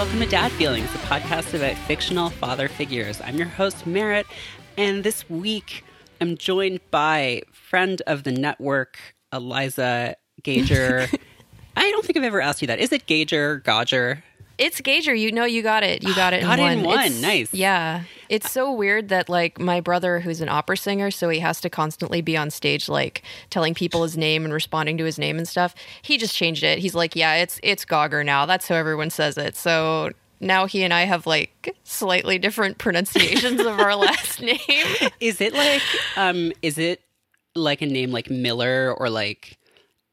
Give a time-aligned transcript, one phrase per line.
[0.00, 3.20] welcome to Dad Feelings, a podcast about fictional father figures.
[3.20, 4.26] I'm your host, Merritt,
[4.78, 5.84] and this week
[6.22, 8.96] I'm joined by friend of the network,
[9.30, 11.06] Eliza Gauger.
[11.76, 12.78] I don't think I've ever asked you that.
[12.78, 14.24] Is it Gager, Gager?
[14.56, 15.12] It's Gager.
[15.12, 16.02] You know, you got it.
[16.02, 16.44] You ah, got it.
[16.44, 16.78] Got in it one.
[16.78, 16.98] in one.
[17.00, 17.52] It's- Nice.
[17.52, 18.04] Yeah.
[18.30, 21.68] It's so weird that like my brother, who's an opera singer, so he has to
[21.68, 25.48] constantly be on stage, like telling people his name and responding to his name and
[25.48, 25.74] stuff.
[26.02, 26.78] He just changed it.
[26.78, 28.46] He's like, yeah, it's it's Gauger now.
[28.46, 29.56] That's how everyone says it.
[29.56, 35.10] So now he and I have like slightly different pronunciations of our last name.
[35.18, 35.82] Is it like
[36.16, 37.02] um is it
[37.56, 39.58] like a name like Miller or like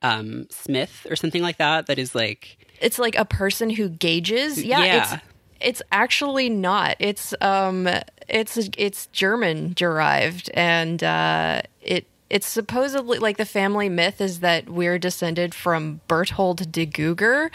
[0.02, 4.64] um Smith or something like that that is like It's like a person who gauges.
[4.64, 4.84] Yeah.
[4.84, 5.14] Yeah.
[5.14, 5.24] It's
[5.62, 6.96] it's actually not.
[7.00, 7.88] It's um
[8.28, 14.70] it's it's German derived and uh it it's supposedly like the family myth is that
[14.70, 17.50] we're descended from Berthold de Guger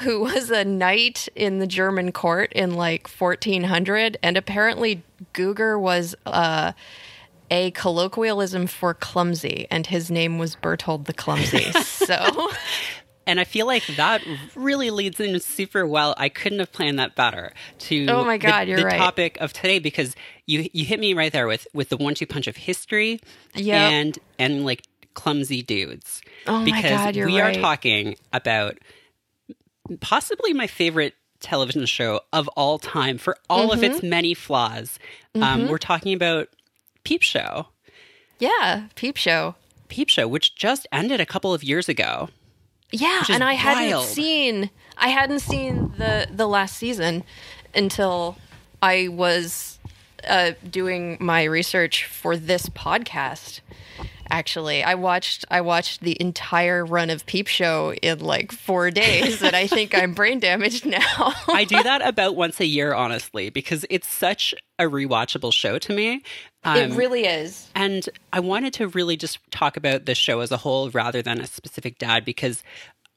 [0.00, 5.02] who was a knight in the German court in like 1400 and apparently
[5.32, 6.72] Guger was uh
[7.50, 11.70] a colloquialism for clumsy and his name was Berthold the Clumsy.
[11.82, 12.50] so
[13.26, 14.22] and I feel like that
[14.54, 16.14] really leads in super well.
[16.16, 18.98] I couldn't have planned that better to Oh my God, the, you're the right.
[18.98, 20.14] topic of today because
[20.46, 23.20] you you hit me right there with with the one two punch of history
[23.54, 23.74] Yep.
[23.92, 24.82] and and like
[25.14, 26.20] clumsy dudes.
[26.46, 27.56] Oh my because God, you're we right.
[27.56, 28.78] are talking about
[30.00, 33.92] possibly my favorite television show of all time for all of Mm-hmm.
[33.94, 34.98] its many flaws.
[35.34, 36.48] Um, we're talking about
[37.04, 37.66] Peep Show.
[38.38, 39.54] yeah, peep show.
[39.88, 42.28] Peep Show, which just ended a couple of years ago.
[42.92, 44.06] Yeah, and I hadn't wild.
[44.06, 47.24] seen I hadn't seen the the last season
[47.74, 48.36] until
[48.82, 49.78] I was
[50.26, 53.60] uh, doing my research for this podcast.
[54.28, 59.42] Actually, I watched I watched the entire run of Peep Show in like four days,
[59.42, 61.34] and I think I'm brain damaged now.
[61.48, 65.92] I do that about once a year, honestly, because it's such a rewatchable show to
[65.92, 66.22] me.
[66.66, 67.68] Um, it really is.
[67.74, 71.40] and I wanted to really just talk about the show as a whole rather than
[71.40, 72.62] a specific dad because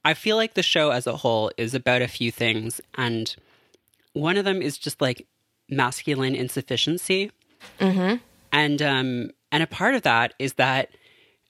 [0.05, 2.79] I feel like the show as a whole is about a few things.
[2.95, 3.35] And
[4.13, 5.27] one of them is just like
[5.67, 7.31] masculine insufficiency.
[7.79, 8.15] Mm-hmm.
[8.51, 10.89] And, um, and a part of that is that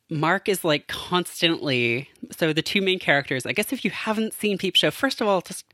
[0.10, 2.10] Mark is like constantly.
[2.32, 5.28] So the two main characters, I guess if you haven't seen Peep Show, first of
[5.28, 5.66] all, just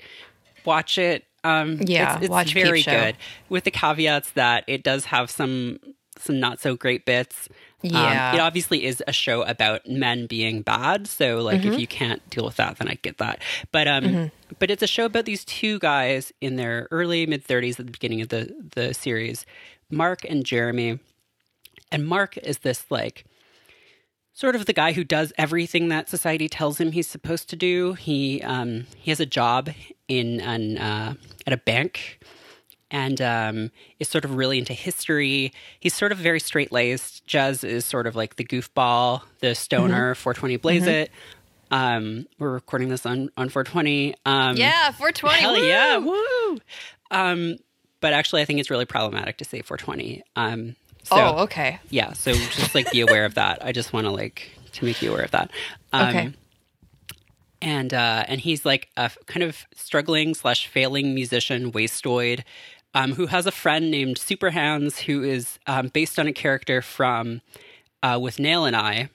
[0.66, 1.24] watch it.
[1.44, 2.91] Um, Yeah, it's, it's watch Peep very Show.
[2.91, 5.80] good with the caveats that it does have some
[6.20, 7.48] some not so great bits.
[7.84, 8.34] Um, Yeah.
[8.36, 11.74] it obviously is a show about men being bad, so like Mm-hmm.
[11.74, 13.42] if you can't deal with that, then I get that.
[13.72, 17.80] But um, but it's a show about these two guys in their early mid thirties
[17.80, 19.46] at the beginning of the the series,
[19.92, 21.00] Mark and Jeremy,
[21.92, 23.26] and Mark is this like
[24.34, 27.94] sort of the guy who does everything that society tells him he's supposed to do.
[27.94, 29.70] He um, he has a job
[30.08, 31.14] in an uh,
[31.46, 32.20] at a bank,
[32.91, 35.51] and um, is sort of really into history.
[35.79, 37.25] He's sort of very straight laced.
[37.28, 40.16] Jez is sort of like the goofball, the stoner.
[40.16, 41.12] 420 blaze it.
[41.72, 44.16] Um, we're recording this on on 420.
[44.25, 45.40] Um, Yeah, 420.
[45.41, 45.66] Hell woo!
[45.66, 46.59] yeah, woo!
[47.12, 47.57] Um,
[48.01, 50.23] but actually, I think it's really problematic to say 420.
[50.35, 51.79] Um, so, oh, okay.
[51.91, 55.03] yeah so just like be aware of that i just want to like to make
[55.03, 55.52] you aware of that
[55.94, 56.34] um, Okay.
[57.62, 62.41] and uh and he's like a kind of struggling slash failing musician wastoid
[62.96, 66.82] um who has a friend named Super Hans who is um based on a character
[66.82, 67.42] from
[68.02, 69.10] uh Withnail and I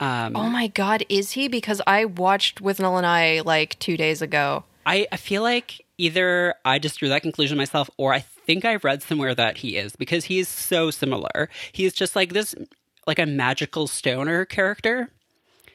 [0.00, 1.46] um Oh my god, is he?
[1.46, 4.64] Because I watched Withnail and I like two days ago.
[4.86, 8.84] I, I feel like either I just drew that conclusion myself or I think I've
[8.84, 11.50] read somewhere that he is because he is so similar.
[11.72, 12.54] He's just like this
[13.06, 15.10] like a magical stoner character.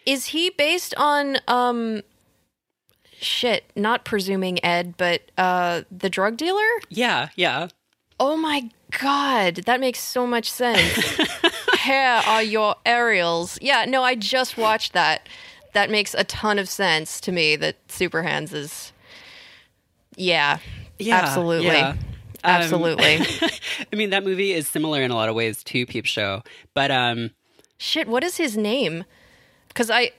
[0.05, 2.01] Is he based on um
[3.23, 6.61] shit, not presuming Ed, but uh the drug dealer?
[6.89, 7.67] Yeah, yeah.
[8.19, 8.69] Oh my
[8.99, 11.17] god, that makes so much sense.
[11.79, 13.57] Here are your aerials.
[13.61, 15.27] Yeah, no, I just watched that.
[15.73, 18.93] That makes a ton of sense to me that Super Hans is
[20.15, 20.59] Yeah.
[20.99, 21.67] Yeah, absolutely.
[21.67, 21.95] yeah.
[22.45, 23.19] Um, Absolutely.
[23.93, 26.43] I mean that movie is similar in a lot of ways to Peep Show,
[26.73, 27.31] but um
[27.77, 29.03] Shit, what is his name?
[29.69, 30.11] Because I,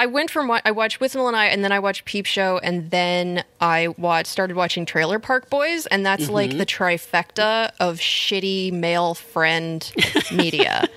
[0.00, 2.90] I went from I watched Withnail and I, and then I watched Peep Show, and
[2.90, 6.32] then I watched started watching Trailer Park Boys, and that's Mm-hmm.
[6.32, 9.92] like the trifecta of shitty male friend
[10.32, 10.88] media.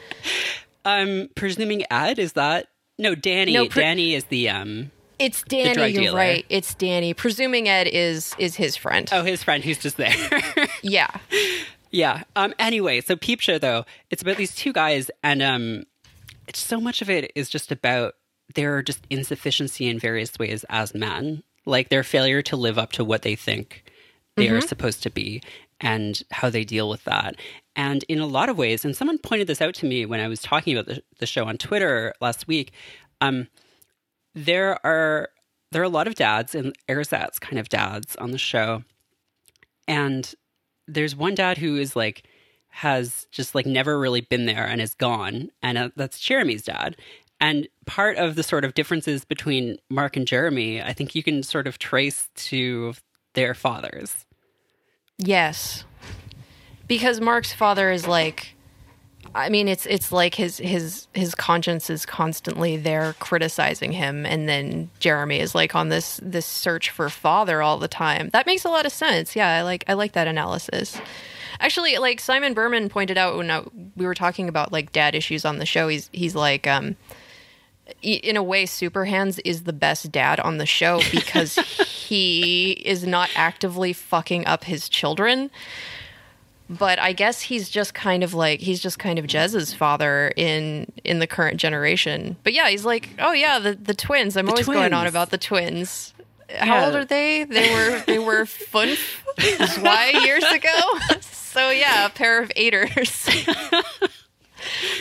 [0.85, 2.67] I'm presuming Ed is that
[2.97, 3.53] no Danny.
[3.53, 6.17] No, pre- Danny is the um It's Danny, you're dealer.
[6.17, 6.45] right.
[6.49, 7.13] It's Danny.
[7.13, 9.09] Presuming Ed is is his friend.
[9.11, 10.13] oh his friend who's just there.
[10.81, 11.07] Yeah.
[11.91, 12.23] Yeah.
[12.37, 12.53] Um.
[12.59, 15.83] Anyway, so Peep Show though, it's about these two guys, and um,
[16.47, 18.15] it's so much of it is just about
[18.55, 21.43] their just insufficiency in various ways as men.
[21.65, 23.83] like their failure to live up to what they think
[24.35, 25.41] they are supposed to be
[25.79, 27.35] and how they deal with that.
[27.75, 30.27] And in a lot of ways, and someone pointed this out to me when I
[30.27, 32.71] was talking about the, the show on Twitter last week,
[33.21, 33.47] um,
[34.35, 35.29] there are
[35.71, 38.83] there are a lot of dads and ersatz kind of dads on the show,
[39.87, 40.33] and
[40.87, 42.27] there's one dad who is like
[42.69, 46.95] has just like never really been there and is gone, and uh, that's Jeremy's dad.
[47.43, 51.43] And part of the sort of differences between Mark and Jeremy, I think you can
[51.43, 52.93] sort of trace to
[53.33, 54.25] their fathers.
[55.17, 55.83] Yes.
[56.87, 58.55] Because Mark's father is like
[59.35, 64.47] I mean it's it's like his his his conscience is constantly there criticizing him and
[64.47, 68.29] then Jeremy is like on this this search for father all the time.
[68.29, 69.35] That makes a lot of sense.
[69.35, 70.97] Yeah, I like I like that analysis.
[71.59, 73.63] Actually, like Simon Berman pointed out when I,
[73.97, 76.95] we were talking about like dad issues on the show, he's he's like um
[78.01, 83.05] in a way, Super Hans is the best dad on the show because he is
[83.05, 85.49] not actively fucking up his children.
[86.69, 90.91] But I guess he's just kind of like he's just kind of Jez's father in
[91.03, 92.35] in the current generation.
[92.43, 94.37] But yeah, he's like, oh yeah, the the twins.
[94.37, 96.13] I'm The always going on about the twins.
[96.49, 96.85] How Yeah.
[96.85, 97.43] old are they?
[97.43, 98.95] They were they were fun
[99.37, 100.69] Y years ago.
[101.53, 103.29] So yeah, a pair of eighters.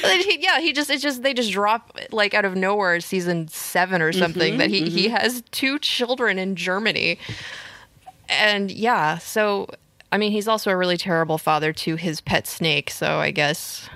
[0.02, 4.02] He- yeah, he just it's just they just drop like out of nowhere season seven
[4.02, 4.90] or mm-hmm, something that he mm-hmm.
[4.90, 7.19] he has two children in Germany,
[8.28, 9.69] and yeah, so
[10.10, 12.90] I mean he's also a really terrible father to his pet snake.
[12.90, 13.88] So I guess.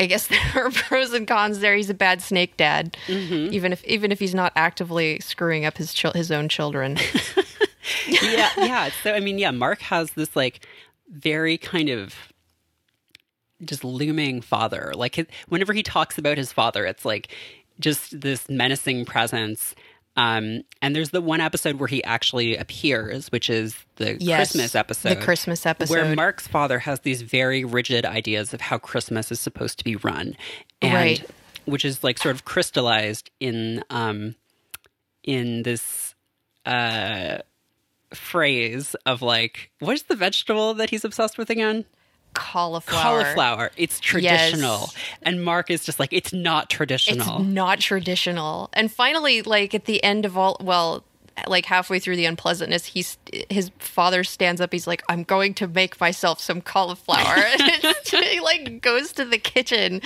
[0.00, 1.76] I guess there are pros and cons there.
[1.76, 3.54] He's a bad snake dad, mm-hmm.
[3.54, 6.98] even if even if he's not actively screwing up his chil- his own children.
[8.08, 8.90] yeah, yeah.
[9.04, 10.66] So I mean, yeah, Mark has this like
[11.08, 12.31] very kind of
[13.64, 14.92] just looming father.
[14.94, 17.28] Like his, whenever he talks about his father, it's like
[17.80, 19.74] just this menacing presence.
[20.14, 24.74] Um, and there's the one episode where he actually appears, which is the Yes, Christmas
[24.74, 25.08] episode.
[25.08, 25.94] the Christmas episode.
[25.94, 29.96] Where Mark's father has these very rigid ideas of how Christmas is supposed to be
[29.96, 30.36] run.
[30.82, 31.30] And Right.
[31.64, 34.34] which is like sort of crystallized in um
[35.22, 36.14] in this
[36.66, 37.38] uh
[38.12, 41.84] phrase of like what's the vegetable that he's obsessed with again?
[42.34, 43.22] Cauliflower.
[43.22, 43.70] Cauliflower.
[43.76, 44.80] It's traditional.
[44.80, 44.96] Yes.
[45.22, 47.38] And Mark is just like, it's not traditional.
[47.38, 48.70] It's not traditional.
[48.72, 51.04] And finally, like at the end of all, well,
[51.46, 53.18] like halfway through the unpleasantness, he's
[53.48, 54.72] his father stands up.
[54.72, 57.42] He's like, "I'm going to make myself some cauliflower."
[58.04, 60.02] he like goes to the kitchen.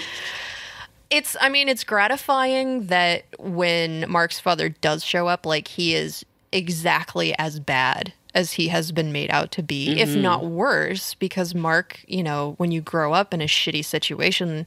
[1.10, 6.24] It's, I mean, it's gratifying that when Mark's father does show up, like he is
[6.52, 11.54] exactly as bad as he has been made out to be, if not worse, because
[11.54, 14.66] Mark, you know, when you grow up in a shitty situation,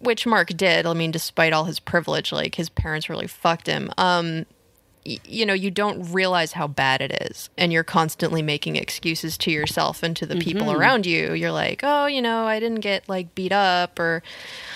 [0.00, 0.84] which Mark did.
[0.84, 3.90] I mean, despite all his privilege, like his parents really fucked him.
[3.96, 4.44] Um,
[5.06, 9.38] y- you know, you don't realize how bad it is, and you're constantly making excuses
[9.38, 11.32] to yourself and to the people around you.
[11.32, 14.22] You're like, oh, you know, I didn't get like beat up, or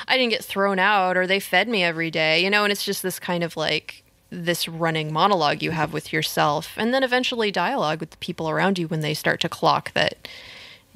[0.07, 2.85] I didn't get thrown out, or they fed me every day, you know, and it's
[2.85, 7.51] just this kind of like this running monologue you have with yourself, and then eventually
[7.51, 10.29] dialogue with the people around you when they start to clock that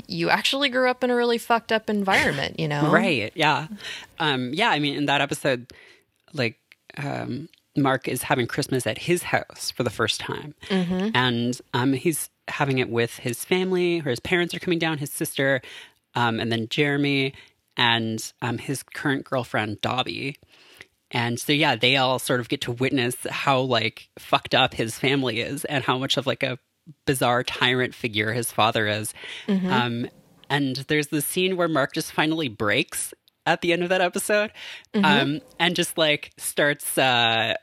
[0.06, 2.90] you actually grew up in a really fucked up environment, you know?
[2.92, 3.32] Right.
[3.34, 3.68] Yeah.
[4.18, 4.70] Um, yeah.
[4.70, 5.72] I mean, in that episode,
[6.32, 6.58] like,
[6.96, 10.54] um, Mark is having Christmas at his house for the first time.
[11.14, 15.10] And um, he's having it with his family, or his parents are coming down, his
[15.10, 15.62] sister,
[16.14, 17.32] um, and then Jeremy
[17.76, 20.36] and um, his current girlfriend, Dobby.
[21.12, 24.98] And so, yeah, they all sort of get to witness how like fucked up his
[24.98, 26.58] family is and how much of like a
[27.06, 29.14] bizarre tyrant figure his father is.
[29.48, 30.08] Um,
[30.50, 33.14] and there's this scene where Mark just finally breaks
[33.46, 34.52] at the end of that episode
[34.94, 36.96] um, and just like starts.
[36.98, 37.54] Uh,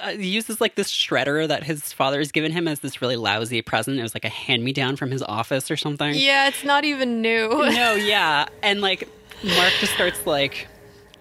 [0.00, 3.16] uh, he uses like this shredder that his father has given him as this really
[3.16, 3.98] lousy present.
[3.98, 6.12] It was like a hand me down from his office or something.
[6.14, 7.48] Yeah, it's not even new.
[7.48, 8.46] No, yeah.
[8.62, 9.08] And like
[9.44, 10.66] Mark just starts like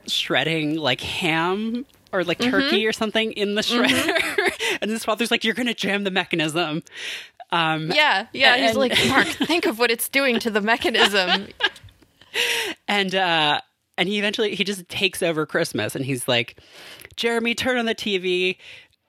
[0.08, 4.52] shredding like ham or like turkey or something in the shredder.
[4.82, 6.84] and his father's like, You're gonna jam the mechanism.
[7.52, 8.58] Um Yeah, yeah.
[8.58, 11.48] He's And- like, Mark, think of what it's doing to the mechanism.
[12.88, 13.62] and uh
[13.98, 16.60] and he eventually he just takes over Christmas and he's like,
[17.16, 18.58] Jeremy, turn on the TV.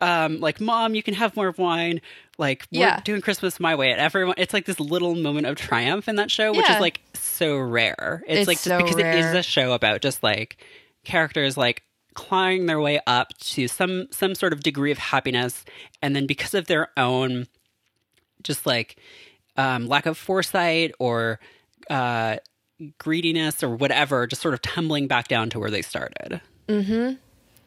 [0.00, 2.02] Um, like, mom, you can have more wine.
[2.38, 3.00] Like, we're Yeah.
[3.00, 3.90] doing Christmas my way.
[3.90, 6.74] And everyone, it's like this little moment of triumph in that show, which Yeah.
[6.76, 8.22] is like so rare.
[8.28, 10.58] It's, It's like so because it is a show about just like
[11.06, 11.82] characters like
[12.14, 15.64] clawing their way up to some some sort of degree of happiness,
[16.02, 17.46] and then because of their own
[18.42, 18.96] just like
[19.56, 21.40] um, lack of foresight or
[21.88, 22.36] uh,
[22.98, 26.40] greediness or whatever, just sort of tumbling back down to where they started.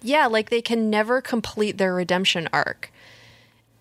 [0.01, 2.91] yeah, like they can never complete their redemption arc.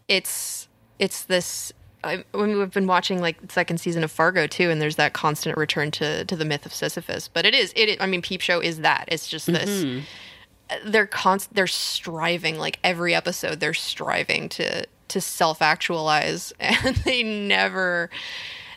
[0.08, 1.72] it's it's this
[2.05, 5.57] I, when we've been watching like second season of Fargo too, and there's that constant
[5.57, 7.28] return to to the myth of Sisyphus.
[7.28, 8.00] But it is it.
[8.00, 9.07] I mean, Peep Show is that.
[9.09, 9.85] It's just this.
[9.85, 10.90] Mm-hmm.
[10.90, 11.55] They're const.
[11.55, 12.59] They're striving.
[12.59, 18.11] Like every episode, they're striving to to self actualize, and they never.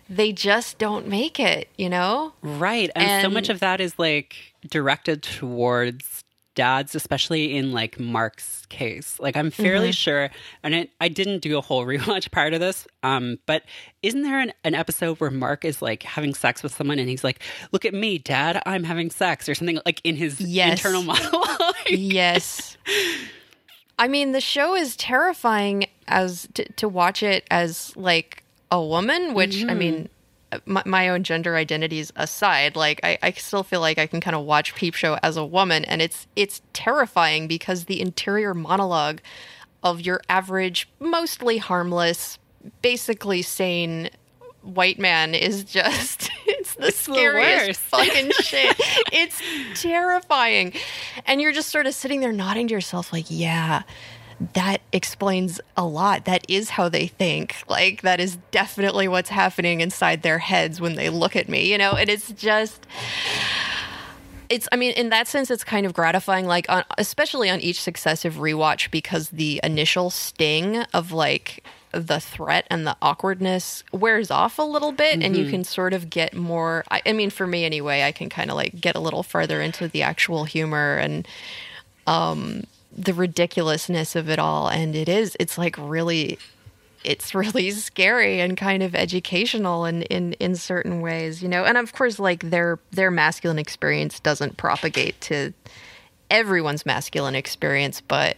[0.09, 1.69] They just don't make it.
[1.77, 2.33] You know.
[2.41, 2.89] Right.
[2.95, 4.35] And, so much of that is like
[4.69, 6.23] directed towards
[6.55, 9.19] dads, especially in like Mark's case.
[9.19, 9.91] Like I'm fairly Mm-hmm.
[9.93, 10.29] sure,
[10.63, 13.63] and it, I didn't do a whole rewatch prior to this, um, but
[14.03, 17.23] isn't there an, an episode where Mark is like having sex with someone and he's
[17.23, 17.41] like,
[17.71, 20.79] look at me, dad, I'm having sex or something like in his Yes.
[20.79, 21.75] internal monologue?
[21.89, 22.77] yes.
[23.99, 29.33] I mean, the show is terrifying as to, to watch it as like a woman,
[29.33, 30.09] which I mean,
[30.65, 34.35] my, my own gender identities aside, like I, I still feel like I can kind
[34.35, 39.21] of watch Peep Show as a woman, and it's it's terrifying because the interior monologue
[39.83, 42.37] of your average, mostly harmless,
[42.81, 44.09] basically sane
[44.61, 47.79] white man is just it's the the scariest worst.
[47.81, 48.75] fucking shit.
[49.11, 49.41] It's
[49.75, 50.73] terrifying.
[51.25, 53.83] And you're just sort of sitting there nodding to yourself like, yeah,
[54.53, 56.25] that explains a lot.
[56.25, 57.55] That is how they think.
[57.67, 61.77] Like that is definitely what's happening inside their heads when they look at me, you
[61.77, 61.91] know?
[61.93, 62.87] And it's just
[64.49, 67.81] it's i mean in that sense it's kind of gratifying like on, especially on each
[67.81, 74.59] successive rewatch because the initial sting of like the threat and the awkwardness wears off
[74.59, 77.63] a little bit and you can sort of get more I, I mean for me
[77.63, 81.25] anyway i can kind of like get a little further into the actual humor and
[82.07, 82.63] um
[83.03, 86.37] the ridiculousness of it all and it is it's like really
[87.03, 91.63] it's really scary and kind of educational in, in in certain ways, you know.
[91.63, 95.53] And of course, like their their masculine experience doesn't propagate to
[96.29, 98.37] everyone's masculine experience, but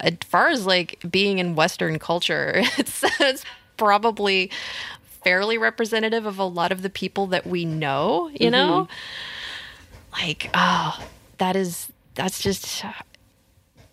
[0.00, 3.44] as far as like being in Western culture, it's, it's
[3.76, 4.50] probably
[5.22, 8.88] fairly representative of a lot of the people that we know, you know.
[8.88, 10.22] Mm-hmm.
[10.22, 11.04] Like, oh,
[11.38, 12.84] that is that's just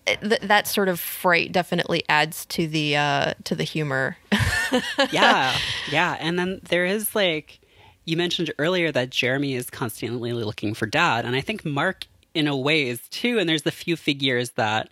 [0.06, 4.18] th- that sort of fright definitely adds to the uh to the humor.
[5.12, 5.56] yeah,
[5.92, 6.18] yeah.
[6.20, 7.60] And then there is like
[8.06, 12.48] you mentioned earlier that Jeremy is constantly looking for dad, and I think Mark in
[12.48, 13.38] a way is too.
[13.40, 14.90] And there's the few figures that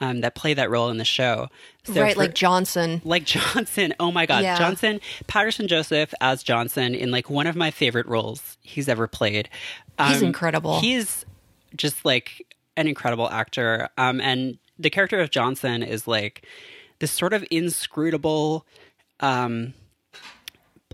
[0.00, 1.48] um, that play that role in the show.
[1.84, 3.00] So right, for- like Johnson.
[3.04, 3.94] like Johnson.
[4.00, 4.58] Oh my God, Yeah.
[4.58, 9.48] Johnson Paterson Joseph as Johnson in like one of my favorite roles he's ever played.
[9.98, 10.80] He's incredible.
[10.80, 11.24] He's
[11.76, 13.88] just like an incredible actor.
[13.98, 16.46] Um, and the character of Johnson is like
[16.98, 18.66] this sort of inscrutable,
[19.20, 19.74] um,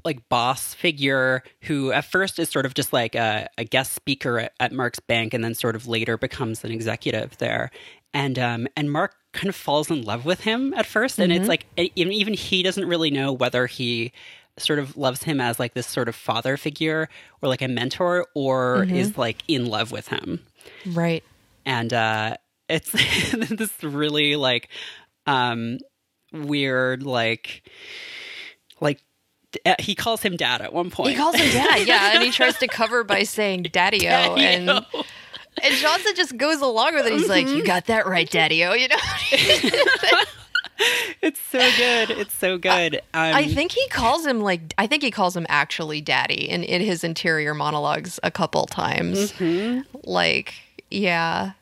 [0.05, 4.39] like boss figure who at first is sort of just like a, a guest speaker
[4.39, 7.71] at, at Mark's bank and then sort of later becomes an executive there.
[8.15, 11.49] And um, and Mark kind of falls in love with him at 1st and it's
[11.49, 14.13] like e- even even he doesn't really know whether he
[14.57, 17.09] sort of loves him as like this sort of father figure
[17.43, 20.41] or like a mentor or is like in love with him
[20.87, 21.23] Right.
[21.69, 22.35] And uh
[22.69, 22.91] it's
[23.51, 24.69] this really like
[25.27, 25.79] um
[26.33, 27.63] weird like
[28.81, 29.01] like
[29.65, 32.31] uh, he calls him dad at one point He calls him dad, yeah, and he
[32.31, 37.15] tries to cover by saying daddy-o, and and Johnson just goes along with it.
[37.15, 38.97] He's like, "You got that right, daddy-o," you know.
[41.23, 43.01] it's so good it's so good um,
[43.35, 46.83] I think he calls him like I think he calls him actually daddy in, in
[46.83, 49.33] his interior monologues a couple times.
[50.05, 50.55] Like,
[50.91, 51.53] yeah.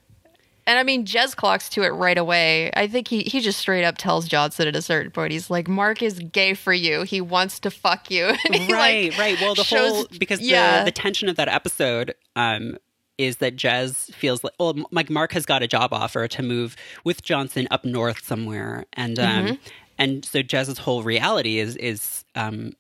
[0.67, 2.73] And I mean, Jez clocks to it right away.
[2.75, 5.69] I think he, he just straight up tells Johnson at a certain point, he's like,
[5.69, 7.03] Mark is gay for you.
[7.03, 8.27] He wants to fuck you.
[8.51, 10.81] Right like, right well the shows- whole because yeah.
[10.81, 12.77] the, the tension of that episode um
[13.19, 16.75] is that Jez feels like well like Mark has got a job offer to move
[17.05, 19.55] with Johnson up north somewhere and um Mm-hmm.
[19.99, 22.73] and so Jez's whole reality is is um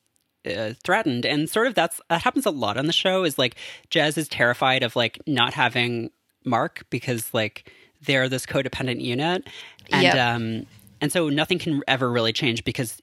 [0.47, 3.55] uh, threatened and sort of that's that happens a lot on the show is like
[3.91, 6.11] Jez is terrified of like not having
[6.47, 7.71] Mark because like
[8.03, 9.47] they're this codependent unit
[9.91, 10.15] and Yep.
[10.17, 10.67] um
[11.01, 12.99] and so nothing can ever really change because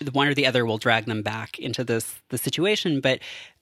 [0.00, 3.00] the one or the other will drag them back into this the situation.
[3.00, 3.20] But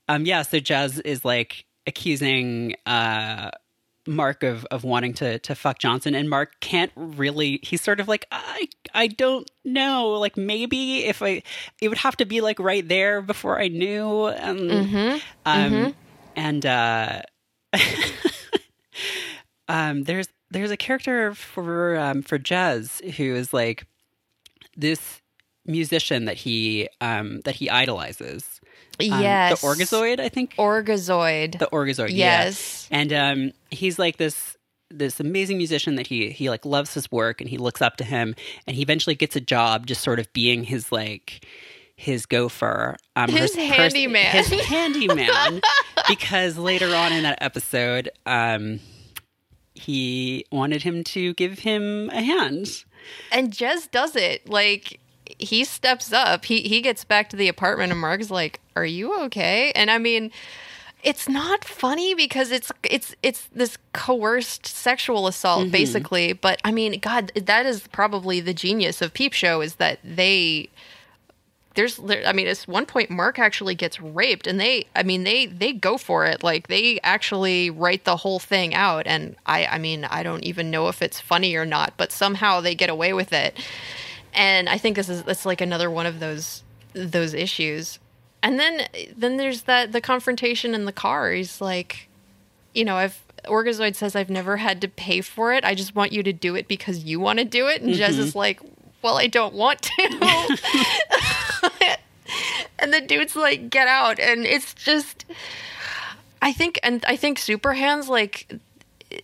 [0.09, 3.51] um, yeah, so Jez is like accusing uh,
[4.07, 7.61] Mark of of wanting to to fuck Johnson, and Mark can't really.
[7.63, 10.11] He's sort of like I I don't know.
[10.13, 11.43] Like maybe if I,
[11.83, 14.27] it would have to be like right there before I knew.
[14.29, 15.95] And um,
[16.37, 17.23] and uh,
[19.69, 23.87] um, there's there's a character for um, for Jez who is like
[24.77, 25.21] this
[25.67, 28.61] musician that he um that he idolizes.
[29.01, 29.61] Um, yes.
[29.61, 30.55] the Orgazoid, I think.
[30.57, 31.59] Orgazoid.
[31.61, 32.45] the Orgazoid, yeah.
[32.47, 32.89] yes.
[32.91, 34.57] And um, he's like this
[34.91, 38.05] this amazing musician that he he like loves his work and he looks up to
[38.05, 38.35] him
[38.67, 41.47] and he eventually gets a job just sort of being his like
[41.95, 44.31] his gopher um His handyman.
[44.33, 45.61] his handyman
[46.09, 48.81] because later on in that episode um
[49.79, 52.85] he wanted him to give him a hand
[53.31, 54.49] And Jez does it.
[54.49, 55.01] Like
[55.39, 56.45] he steps up.
[56.45, 59.99] He he gets back to the apartment and Mark's like, "Are you okay?" And I
[59.99, 60.31] mean,
[61.03, 65.71] it's not funny because it's it's it's this coerced sexual assault mm-hmm.
[65.71, 69.99] basically, but I mean, god, that is probably the genius of Peep Show is that
[70.03, 70.71] they
[71.75, 75.47] there's I mean, at one point Mark actually gets raped and they I mean, they
[75.47, 76.43] they go for it.
[76.43, 80.71] Like they actually write the whole thing out and I I mean, I don't even
[80.71, 83.59] know if it's funny or not, but somehow they get away with it.
[84.35, 86.63] And I think this is it's like another one of those
[86.95, 87.99] those issues.
[88.43, 91.31] And then then there's that the confrontation in the car.
[91.31, 92.09] He's like,
[92.75, 95.65] you know, I've Orgazoid says I've never had to pay for it.
[95.65, 97.83] I just want you to do it because you want to do it.
[97.83, 98.39] And Jez is mm-hmm.
[98.39, 98.61] like,
[99.03, 100.59] well, I don't want to.
[102.79, 104.19] and the dude's like, get out.
[104.19, 105.25] And it's just,
[106.43, 108.53] I think, and I think Super Hans like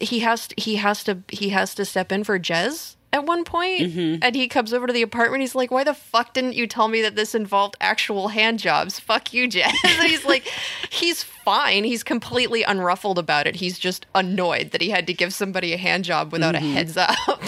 [0.00, 3.44] he has to, he has to he has to step in for Jez at one
[3.44, 3.80] point,
[4.24, 5.40] and he comes over to the apartment.
[5.42, 8.98] He's like, "Why the fuck didn't you tell me that this involved actual hand jobs?
[8.98, 10.50] Fuck you, Jez." and he's like,
[10.90, 11.84] he's fine.
[11.84, 13.56] He's completely unruffled about it.
[13.56, 16.96] He's just annoyed that he had to give somebody a hand job without a heads
[16.96, 17.14] up.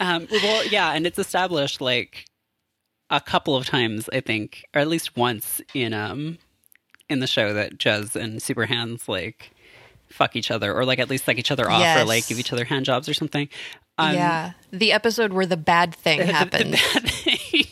[0.00, 2.26] Um, well, yeah, and it's established like
[3.10, 6.38] a couple of times, I think, or at least once in um
[7.08, 9.52] in the show that Jez and Super Hans like
[10.10, 12.52] fuck each other, or like at least like each other off, or like give each
[12.52, 13.48] other hand jobs or something.
[13.98, 16.72] Um, yeah, the episode where the bad thing the- the happened.
[16.72, 17.64] bad thing.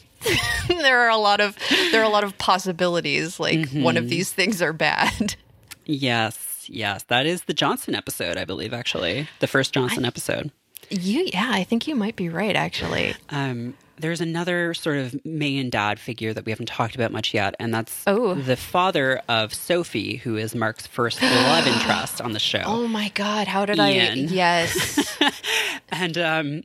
[0.69, 1.57] there are a lot of
[1.93, 3.39] there are a lot of possibilities.
[3.39, 3.97] Like one Mm-hmm.
[4.05, 5.37] of these things are bad.
[5.85, 8.73] yes, yes, that is the Johnson episode, I believe.
[8.75, 10.51] Actually, the first Johnson episode.
[10.91, 12.55] You, yeah, I think you might be right.
[12.57, 17.33] Actually, Um, there's another sort of main dad figure that we haven't talked about much
[17.35, 18.35] yet, and that's Oh.
[18.35, 22.63] the father of Sophie, who is Mark's first love interest on the show.
[22.65, 24.29] oh my god, how did Ian.
[24.29, 24.33] I?
[24.33, 25.19] Yes,
[25.91, 26.63] And um,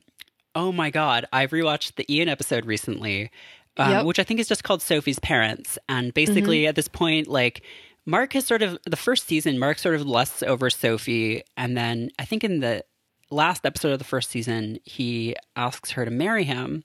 [0.56, 3.32] oh my god, I've rewatched the Ian episode recently,
[3.78, 4.06] um, Yep.
[4.06, 5.78] which I think is just called Sophie's Parents.
[5.88, 7.62] And basically, at this point, like
[8.06, 12.10] Mark has sort of the first season, Mark sort of lusts over Sophie, and then
[12.20, 12.84] I think in the
[13.30, 16.84] last episode of the first season, he asks her to marry him,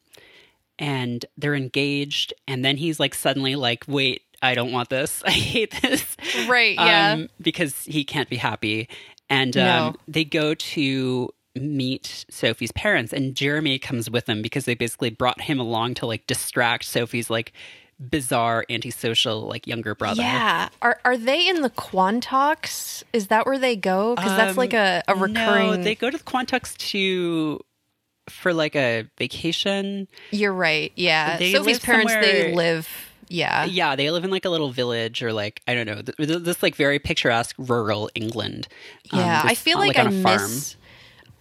[0.78, 4.22] and they're engaged, and then he's like suddenly like, wait.
[4.42, 5.22] I don't want this.
[5.26, 6.14] I hate this.
[6.46, 6.74] right.
[6.76, 8.86] Yeah, um, because he can't be happy.
[9.30, 9.84] And No.
[9.86, 15.08] um, they go to meet Sophie's parents, and Jeremy comes with them because they basically
[15.08, 17.54] brought him along to like distract Sophie's like
[17.98, 20.20] bizarre antisocial like younger brother.
[20.20, 20.68] yeah.
[20.82, 23.02] Are are they in the Quantocks?
[23.14, 24.14] Is that where they go?
[24.16, 25.70] Because that's Um, like a, a recurring.
[25.70, 27.60] No, they go to the Quantocks to
[28.28, 30.08] for like a vacation.
[30.30, 30.92] You're right.
[30.96, 32.88] Yeah, They Sophie's parents they live.
[33.28, 36.16] Yeah, Yeah, they live in like a little village or like I don't know, th-
[36.16, 38.68] th- this like very picturesque rural England.
[39.12, 40.42] Um, Yeah, I feel on- like, I a farm.
[40.42, 40.76] miss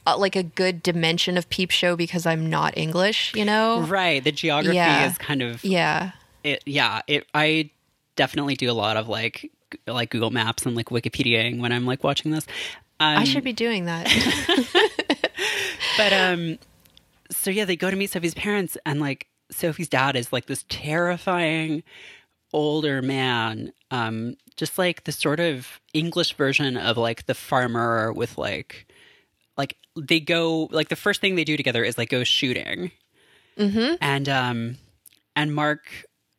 [0.08, 3.34] uh, like a good dimension of Peep Show because I'm not English.
[3.36, 3.82] You know?
[3.82, 5.08] Right, the geography Yeah.
[5.10, 6.12] is kind of Yeah.
[6.44, 7.70] it yeah it i
[8.16, 9.52] definitely do a lot of like
[9.88, 12.46] like google maps and like wikipediaing when i'm like watching this
[13.00, 14.08] um, I should be doing that.
[15.98, 16.58] but um
[17.32, 20.66] so yeah they go to meet sophie's parents and like sophie's dad is like this
[20.70, 21.84] terrifying
[22.54, 28.38] older man um just like the sort of english version of like the farmer with
[28.38, 28.88] like
[29.58, 32.92] like they go like the first thing they do together is like go shooting
[33.58, 33.96] Mm-hmm.
[34.02, 34.78] and um
[35.36, 35.88] and mark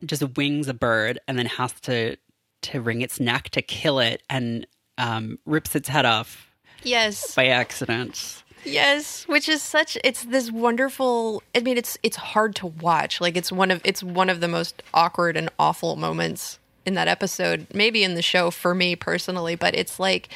[0.04, 2.16] just wings a bird and then has to
[2.62, 4.66] to wring its neck to kill it and
[4.98, 6.50] um rips its head off
[6.82, 7.34] Yes.
[7.34, 12.66] by accident Yes, which is such it's this wonderful I mean it's it's hard to
[12.66, 13.20] watch.
[13.20, 17.08] Like it's one of it's one of the most awkward and awful moments in that
[17.08, 20.28] episode, maybe in the show for me personally, but it's like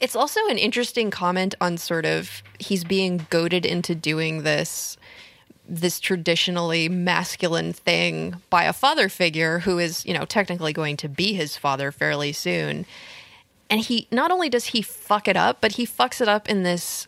[0.00, 4.96] it's also an interesting comment on sort of he's being goaded into doing this
[5.68, 11.08] this traditionally masculine thing by a father figure who is, you know, technically going to
[11.08, 12.84] be his father fairly soon.
[13.70, 16.62] And he not only does he fuck it up, but he fucks it up in
[16.62, 17.06] this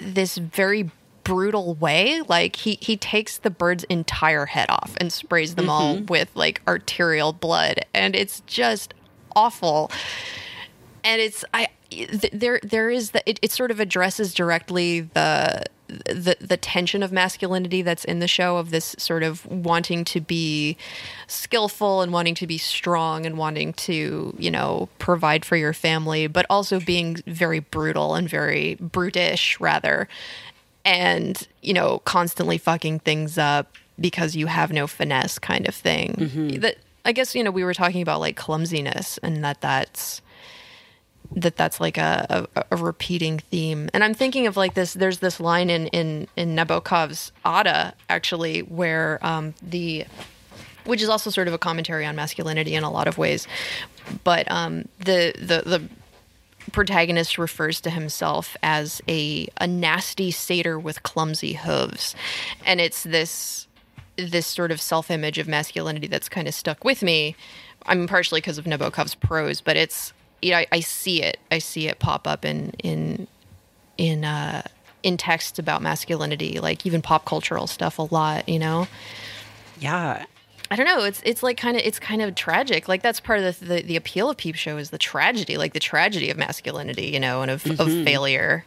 [0.00, 0.90] this very
[1.24, 2.22] brutal way.
[2.28, 6.06] Like he he takes the bird's entire head off and sprays them all mm-hmm.
[6.06, 8.94] with like arterial blood, and it's just
[9.34, 9.90] awful.
[11.04, 11.68] And it's I
[12.32, 17.12] there there is that it, it sort of addresses directly the the the tension of
[17.12, 20.76] masculinity that's in the show of this sort of wanting to be
[21.28, 26.26] skillful and wanting to be strong and wanting to you know provide for your family
[26.26, 30.08] but also being very brutal and very brutish rather.
[30.84, 36.14] And you know constantly fucking things up because you have no finesse kind of thing.
[36.18, 36.60] Mm-hmm.
[36.60, 40.20] That i guess you know we were talking about like clumsiness and that that's
[41.34, 43.88] that that's like a, a, a repeating theme.
[43.92, 48.60] And i'm thinking of like this there's this line in in in nabokov's ada actually
[48.60, 50.04] where um the
[50.86, 53.46] which is also sort of a commentary on masculinity in a lot of ways.
[54.24, 55.88] But um the the the
[56.72, 62.14] protagonist refers to himself as a a nasty satyr with clumsy hooves.
[62.64, 63.66] And it's this
[64.16, 67.36] this sort of self-image of masculinity that's kind of stuck with me.
[67.84, 70.12] I mean partially because of nabokov's prose but it's
[70.42, 73.26] you know I, I see it i see it pop up in in
[73.96, 74.62] in uh
[75.02, 78.88] in texts about masculinity like even pop cultural stuff a lot you know
[79.78, 80.24] Yeah.
[80.68, 81.04] I don't know.
[81.04, 82.88] It's it's like kind of it's kind of tragic.
[82.88, 85.74] Like that's part of the, the the appeal of Peep Show is the tragedy, like
[85.74, 88.64] the tragedy of masculinity, you know, and of of failure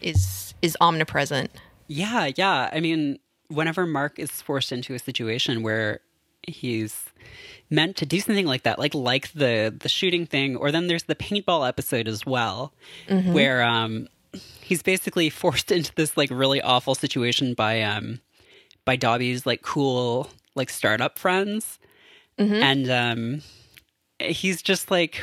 [0.00, 1.50] is is omnipresent.
[1.86, 2.70] Yeah, yeah.
[2.72, 6.00] I mean, whenever Mark is forced into a situation where
[6.48, 7.04] he's
[7.70, 11.04] meant to do something like that, like like the the shooting thing, or then there's
[11.04, 12.72] the paintball episode as well,
[13.08, 14.08] where um
[14.60, 18.20] he's basically forced into this like really awful situation by um
[18.84, 21.78] by Dobby's like cool like startup friends.
[22.38, 23.42] And um
[24.20, 25.20] he's just like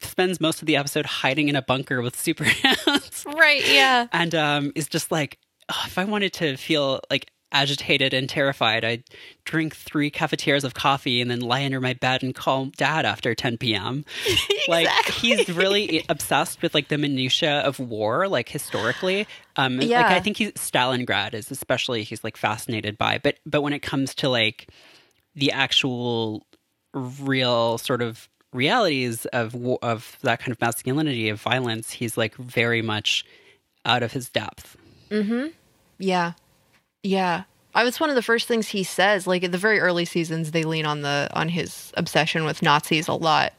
[0.00, 3.66] spends most of the episode hiding in a bunker with super hands Right.
[3.68, 4.06] Yeah.
[4.12, 8.84] and um, is just like, "Oh, if I wanted to feel like agitated and terrified,
[8.84, 9.04] I'd
[9.44, 13.34] drink three cafetières of coffee and then lie under my bed and call dad after
[13.34, 14.04] 10 p.m.
[14.68, 19.26] Like he's really obsessed with like the minutia of war, like historically.
[19.56, 20.08] Um, Like Yeah.
[20.08, 24.14] I think he's Stalingrad is especially he's like fascinated by, but but when it comes
[24.16, 24.68] to like
[25.34, 26.46] the actual
[26.92, 32.82] real sort of realities of of that kind of masculinity of violence, he's like very
[32.82, 33.24] much
[33.84, 34.76] out of his depth.
[35.10, 35.48] Mm-hmm.
[35.98, 36.32] Yeah.
[37.04, 37.44] Yeah.
[37.76, 39.26] I was one of the first things he says.
[39.26, 43.06] Like in the very early seasons, they lean on the on his obsession with Nazis
[43.06, 43.52] a lot.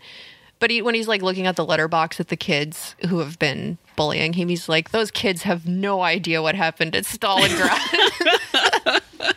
[0.59, 3.77] But he, when he's like looking at the letterbox at the kids who have been
[3.97, 9.01] bullying him, he's like, "Those kids have no idea what happened at Stalingrad."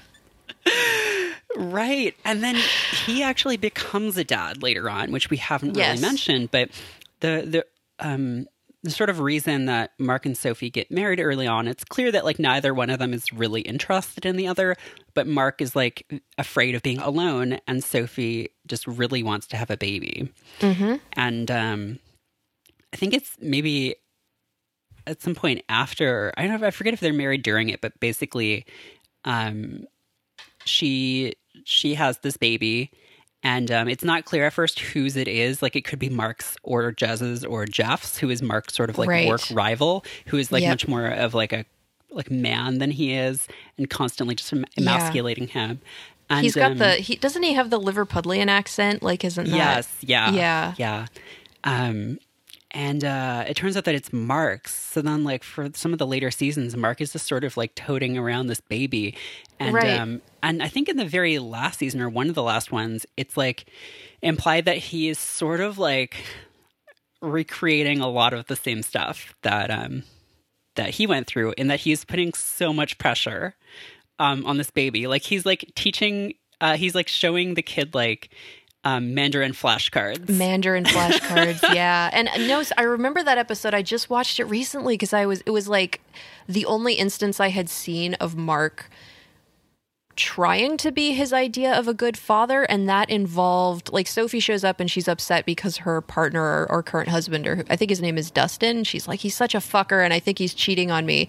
[1.57, 2.15] Right.
[2.25, 2.57] And then
[3.05, 5.97] he actually becomes a dad later on, which we haven't Yes.
[5.99, 6.71] really mentioned, but
[7.21, 8.47] the the um
[8.85, 12.25] the sort of reason that Mark and Sophie get married early on, it's clear that
[12.25, 14.77] like neither one of them is really interested in the other,
[15.15, 19.71] but Mark is like afraid of being alone and Sophie just really wants to have
[19.71, 20.33] a baby.
[21.15, 21.99] And um
[22.93, 23.97] I think it's maybe
[25.07, 27.99] at some point after I don't know I forget if they're married during it, but
[27.99, 28.65] basically
[29.25, 29.87] um
[30.65, 32.93] she she has this baby
[33.43, 36.57] and um, it's not clear at first whose it is like it could be mark's
[36.63, 39.29] or jez's or jeff's who is mark's sort of like Right.
[39.29, 40.71] work rival who is like Yep.
[40.73, 41.65] much more of like a
[42.11, 43.47] like man than he is
[43.77, 45.81] and constantly just em- emasculating him
[46.31, 49.03] and he's got um, the he doesn't he have the Liverpudlian accent?
[49.03, 49.57] Like, isn't that?
[49.57, 50.31] Yes, yeah.
[50.33, 50.75] Yeah.
[50.77, 51.07] Yeah.
[51.65, 52.19] Um
[52.71, 54.75] and uh it turns out that it's Mark's.
[54.75, 57.75] So then like for some of the later seasons, Mark is just sort of like
[57.75, 59.17] toting around this baby.
[59.59, 59.99] And Right.
[59.99, 63.07] um and I think in the very last season or one of the last ones,
[63.17, 63.67] it's like
[64.23, 66.17] implied that he is sort of like
[67.21, 70.05] recreating a lot of the same stuff that um
[70.77, 73.55] that he went through and that he's putting so much pressure
[74.19, 75.07] um on this baby.
[75.07, 78.31] Like he's like teaching uh he's like showing the kid like
[78.89, 80.29] um Mandarin flashcards.
[80.29, 82.11] Mandarin flashcards, yeah.
[82.13, 83.75] And uh, no, I remember that episode.
[83.75, 86.01] I just watched it recently because I was it was like
[86.49, 88.91] the only instance I had seen of Mark
[90.17, 94.65] trying to be his idea of a good father and that involved like Sophie shows
[94.65, 98.03] up and she's upset because her partner or, or current husband or I think his
[98.03, 101.07] name is Dustin she's like he's such a fucker and I think he's cheating on
[101.07, 101.29] me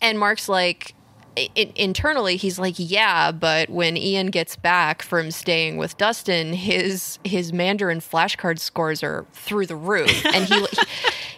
[0.00, 0.94] and Mark's like
[1.36, 7.18] i internally he's like yeah but when Ian gets back from staying with Dustin his
[7.24, 10.10] his Mandarin flashcard scores are through the roof.
[10.34, 10.82] And he he,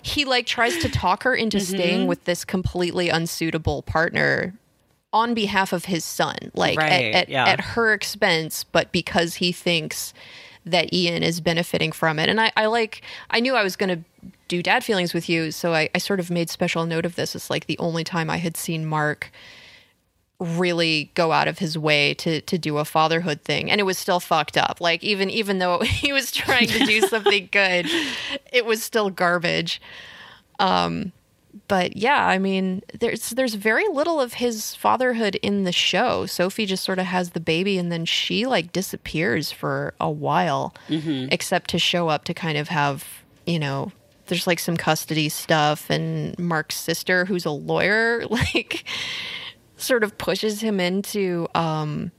[0.02, 1.74] he like tries to talk her into mm-hmm.
[1.76, 4.54] staying with this completely unsuitable partner
[5.12, 7.46] on behalf of his son like Right, at, at, yeah.
[7.46, 10.12] at her expense but because he thinks
[10.66, 12.28] that Ian is benefiting from it.
[12.28, 15.50] And I, I like I knew I was going to do dad feelings with you
[15.50, 18.30] so I, I sort of made special note of this it's like the only time
[18.30, 19.30] I had seen Mark
[20.44, 23.98] really go out of his way to to do a fatherhood thing and it was
[23.98, 27.87] still fucked up like even even though he was trying to do something good
[28.52, 29.80] it was still garbage
[30.59, 31.12] Um,
[31.68, 36.26] but yeah, I mean, there's there's very little of his fatherhood in the show.
[36.26, 40.74] Sophie just sort of has the baby, and then she like disappears for a while,
[41.30, 43.04] except to show up to kind of have
[43.46, 43.92] you know.
[44.26, 48.85] There's like some custody stuff, and Mark's sister, who's a lawyer, like
[49.85, 52.11] sort of pushes him into um,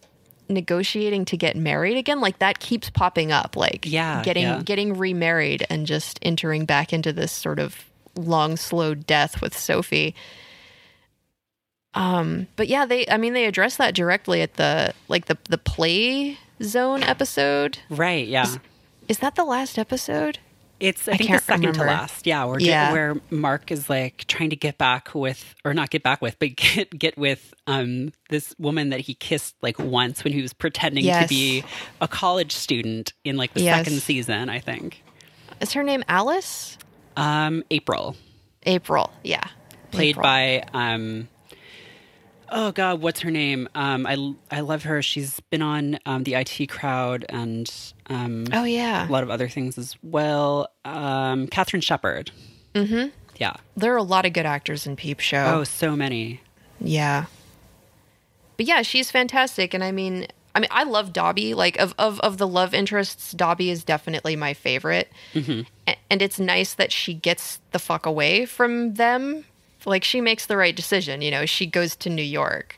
[0.50, 2.22] negotiating to get married again.
[2.22, 4.62] Like that keeps popping up, like Yeah, getting yeah.
[4.64, 7.84] getting remarried and just entering back into this sort of
[8.16, 10.16] long, slow death with Sophie.
[11.94, 15.58] Um, but yeah, they I mean they address that directly at the like the the
[15.58, 17.80] play zone episode.
[17.90, 18.28] Right.
[18.28, 18.46] Yeah.
[19.08, 20.40] Is that the last episode?
[20.80, 21.86] It's I, I think the second remember.
[21.86, 22.28] to last.
[22.28, 22.92] Yeah, where Yeah.
[22.92, 26.56] where Mark is like trying to get back with or not get back with, but
[26.56, 31.06] get get with um this woman that he kissed like once when he was pretending
[31.06, 31.64] to be
[32.02, 33.86] a college student in like the Yes.
[33.86, 35.02] second season, I think.
[35.62, 36.78] Is her name Alice?
[37.16, 38.18] Um April.
[38.64, 39.12] April.
[39.24, 39.48] Yeah.
[39.92, 40.24] Played April.
[40.24, 41.30] by um
[42.50, 43.68] Oh God, what's her name?
[43.74, 45.02] Um, I I love her.
[45.02, 47.72] She's been on um, the IT crowd and
[48.10, 49.08] um, Oh yeah.
[49.08, 50.68] a lot of other things as well.
[50.84, 52.32] Um, Catherine Shepard.
[52.74, 53.10] Mm-hmm.
[53.38, 53.56] Yeah.
[53.76, 55.44] There are a lot of good actors in Peep Show.
[55.60, 56.42] Oh, so many.
[56.80, 57.26] Yeah.
[58.58, 61.54] But yeah, she's fantastic and I mean I mean I love Dobby.
[61.54, 65.12] Like of of of the love interests, Dobby is definitely my favorite.
[65.36, 69.44] A- And it's nice that she gets the fuck away from them.
[69.86, 71.46] Like she makes the right decision, you know.
[71.46, 72.78] She goes to New York.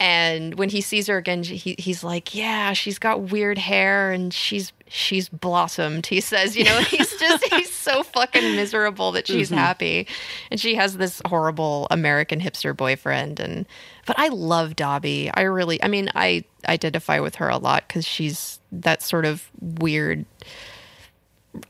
[0.00, 4.34] And when he sees her again, he, he's like, "Yeah, she's got weird hair and
[4.34, 9.48] she's she's blossomed." He says, "You know, he's just he's so fucking miserable that she's
[9.48, 9.58] mm-hmm.
[9.58, 10.08] happy,
[10.50, 13.66] and she has this horrible American hipster boyfriend." And
[14.06, 15.30] but I love Dobby.
[15.32, 19.48] I really, I mean, I identify with her a lot because she's that sort of
[19.60, 20.24] weird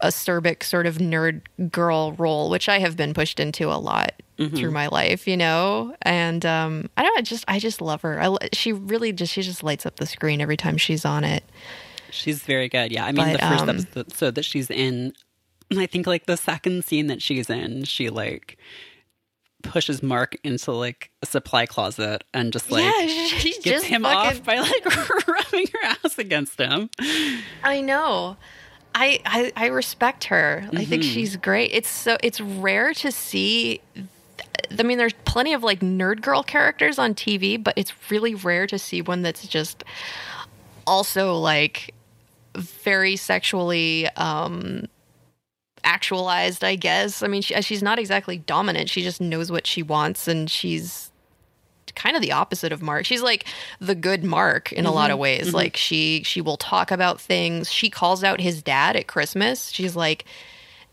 [0.03, 4.71] acerbic sort of nerd girl role, which I have been pushed into a lot through
[4.71, 5.95] my life, you know.
[6.03, 8.21] And um, I don't know, just I just love her.
[8.21, 11.45] I, she really just she just lights up the screen every time she's on it.
[12.11, 12.93] She's very good.
[12.93, 13.05] Yeah.
[13.05, 13.63] I mean, But, the first
[13.97, 15.15] um, episode that she's in,
[15.77, 18.59] I think like the second scene that she's in, she like
[19.63, 23.07] pushes Mark into like a supply closet and just like yeah,
[23.39, 26.91] she gets just him fucking, off by like rubbing her ass against him.
[27.63, 28.37] I know.
[28.95, 30.69] I, I I respect her.
[30.73, 31.71] I think she's great.
[31.73, 33.81] It's so it's rare to see.
[34.79, 38.67] I mean, there's plenty of like nerd girl characters on TV, but it's really rare
[38.69, 39.83] to see one that's just
[40.87, 41.93] also like
[42.57, 44.87] very sexually um
[45.83, 46.63] actualized.
[46.63, 47.23] I guess.
[47.23, 48.91] I mean, she, she's not exactly dominant.
[48.91, 51.11] She just knows what she wants, and she's
[51.95, 53.05] kind of the opposite of Mark.
[53.05, 53.47] She's like
[53.81, 55.23] the good Mark in a lot of mm-hmm.
[55.23, 55.47] ways.
[55.49, 55.57] Mm-hmm.
[55.57, 57.73] Like she she will talk about things.
[57.73, 59.71] She calls out his dad at Christmas.
[59.71, 60.25] She's like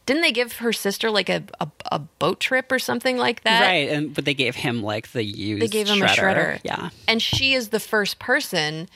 [0.05, 3.61] didn't they give her sister like a, a, a boat trip or something like that?
[3.61, 3.89] right.
[3.89, 6.11] And but they gave him like the used They gave him shredder.
[6.11, 6.59] a shredder.
[6.63, 6.89] Yeah.
[7.07, 8.89] And she is the first person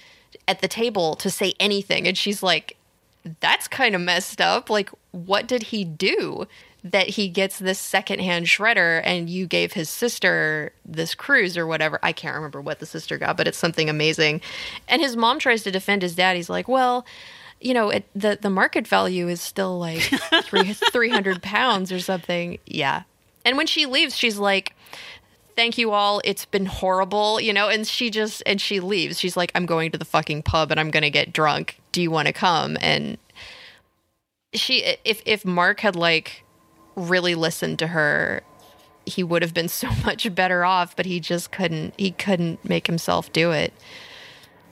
[0.47, 2.07] at the table to say anything.
[2.07, 2.77] And she's like,
[3.39, 4.69] that's kind of messed up.
[4.69, 6.47] Like, what did he do
[6.85, 11.99] that he gets this secondhand shredder and you gave his sister this cruise or whatever?
[12.03, 14.41] I can't remember what the sister got, but it's something amazing.
[14.87, 16.35] And his mom tries to defend his dad.
[16.35, 17.05] He's like, well,
[17.59, 20.01] you know, it, the the market value is still like
[20.43, 22.59] three three hundred pounds or something.
[22.67, 23.03] Yeah.
[23.43, 24.75] And when she leaves, she's like,
[25.55, 29.37] thank you all it's been horrible you know and she just and she leaves she's
[29.37, 32.11] like i'm going to the fucking pub and i'm going to get drunk do you
[32.11, 33.17] want to come and
[34.53, 36.44] she if if mark had like
[36.95, 38.41] really listened to her
[39.05, 42.87] he would have been so much better off but he just couldn't he couldn't make
[42.87, 43.73] himself do it.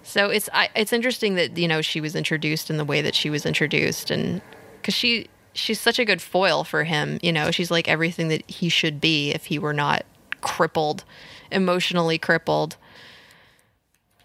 [0.06, 3.16] So it's I, it's interesting that you know she was introduced in the way that
[3.16, 4.42] she was introduced and
[4.82, 7.52] cuz she she's such a good foil for him you know?
[7.52, 10.06] She's like everything that he should be if he were not
[10.42, 11.04] crippled
[11.52, 12.76] emotionally crippled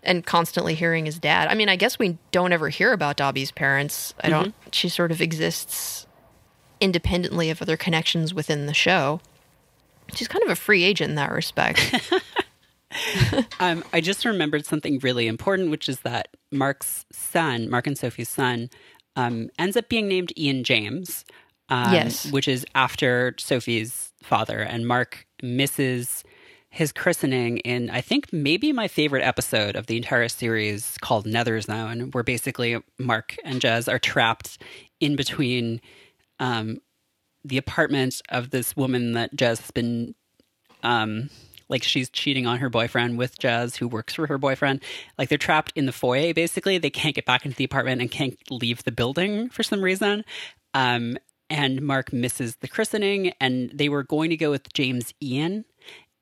[0.03, 1.49] and constantly hearing his dad.
[1.49, 4.15] I mean i guess we don't ever hear about dobby's parents.
[4.21, 4.71] I don't mm-hmm.
[4.73, 6.08] she sort of exists
[6.81, 9.21] independently of other connections within the show
[10.15, 11.95] she's kind of a free agent in that respect
[13.61, 18.29] Um, I just remembered something really important, which is that Mark's son, Mark and Sophie's
[18.29, 18.71] son,
[19.15, 21.25] um, ends up being named Ian James.
[21.69, 22.31] Um, Yes.
[22.33, 24.61] Which is after Sophie's father.
[24.61, 26.25] And Mark misses
[26.71, 31.61] his christening in, I think, maybe my favorite episode of the entire series called Nether
[31.61, 34.59] Zone, where basically Mark and Jez are trapped
[35.01, 35.81] in between
[36.41, 36.81] um,
[37.45, 40.15] the apartment of this woman that Jez has been
[40.83, 41.29] um
[41.69, 44.83] like she's cheating on her boyfriend with Jez who works for her boyfriend.
[45.19, 46.79] Like they're trapped in the foyer basically.
[46.79, 50.25] They can't get back into the apartment and can't leave the building for some reason.
[50.73, 51.19] Um
[51.51, 55.65] and Mark misses the christening, and they were going to go with James Ian,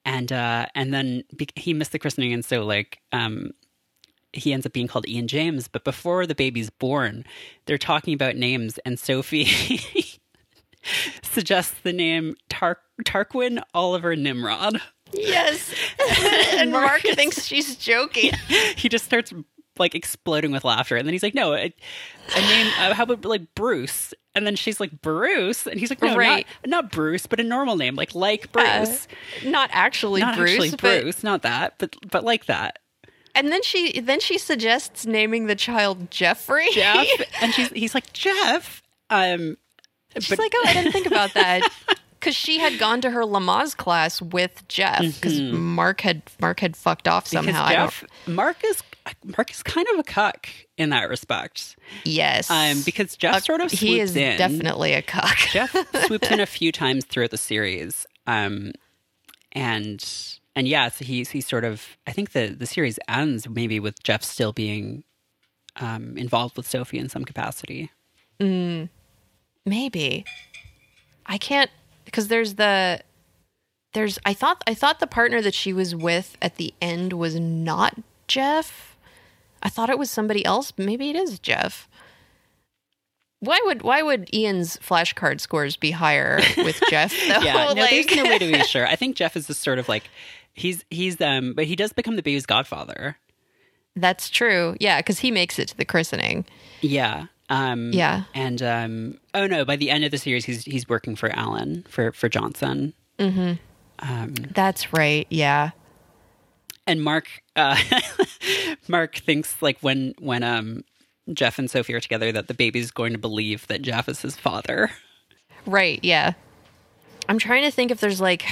[0.04, 1.24] and uh, and then
[1.56, 3.50] he missed the christening, and so like um,
[4.32, 5.68] he ends up being called Ian James.
[5.68, 7.24] But before the baby's born,
[7.66, 9.44] they're talking about names, and Sophie
[11.22, 14.80] suggests the name Tar- Tarquin Oliver Nimrod.
[15.12, 15.72] Yes.
[16.54, 18.32] and Mark Marcus- thinks she's joking.
[18.76, 19.32] he just starts
[19.78, 21.72] like exploding with laughter, and then he's like, "No, a,
[22.34, 22.66] a name.
[22.78, 26.46] Uh, how about like Bruce?" And then she's like, "Bruce," and he's like, "No, Right.
[26.64, 29.06] not not Bruce, but a normal name, like like Uh, Bruce,
[29.44, 32.78] not actually not Bruce, actually but Bruce, not that, but but like that,
[33.34, 36.68] and then she then she suggests naming the child Jeffrey.
[36.72, 37.06] Jeff."
[37.42, 39.56] and she's he's like, "Jeff." Um,
[40.22, 41.62] She's but- like, oh, I didn't think about that.
[42.18, 46.74] Because she had gone to her Lamaze class with Jeff, because Mark had Mark had
[46.74, 47.68] fucked off somehow.
[47.68, 47.72] Don't.
[47.72, 48.82] Jeff, Mark is
[49.36, 51.76] Mark is kind of a cuck in that respect.
[52.04, 53.88] Yes, Um, because Jeff sort of swoops in.
[53.88, 54.38] he is in.
[54.38, 55.36] definitely a cock.
[55.52, 55.76] Jeff
[56.06, 58.72] swoops in a few times throughout the series, um,
[59.52, 60.04] and
[60.56, 61.96] and yeah, so he's he's sort of.
[62.08, 65.04] I think the the series ends maybe with Jeff still being
[65.76, 67.92] um, involved with Sophie in some capacity.
[69.66, 70.24] Maybe.
[71.26, 71.70] I can't
[72.04, 73.00] because there's the
[73.92, 77.38] there's I thought I thought the partner that she was with at the end was
[77.38, 77.98] not
[78.28, 78.96] Jeff.
[79.62, 80.72] I thought it was somebody else.
[80.78, 81.88] Maybe it is Jeff.
[83.40, 87.40] Why would why would Ian's flashcard scores be higher with Jeff though?
[87.40, 88.86] Yeah, no, there's no way to be sure.
[88.86, 90.08] I think Jeff is just sort of like
[90.54, 93.16] he's he's um, but he does become the baby's godfather.
[93.96, 94.76] That's true.
[94.78, 96.44] Yeah, because he makes it to the christening.
[96.82, 97.26] Yeah.
[97.48, 98.24] Um, Yeah.
[98.34, 101.84] And um, oh no, by the end of the series, he's he's working for Alan
[101.88, 102.92] for for Johnson.
[103.18, 105.26] um That's right.
[105.30, 105.70] Yeah.
[106.86, 107.76] and Mark uh,
[108.88, 110.82] Mark thinks like when when um
[111.32, 114.36] Jeff and Sophie are together that the baby's going to believe that Jeff is his
[114.36, 114.90] father.
[115.66, 116.34] Right, yeah.
[117.28, 118.46] I'm trying to think if there's like